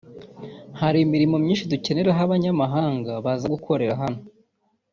[0.79, 4.21] Hari imirimo myinshi dukeneraho abanyamahanga baza gukorera hano